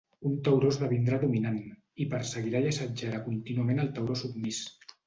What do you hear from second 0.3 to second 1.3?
tauró esdevindrà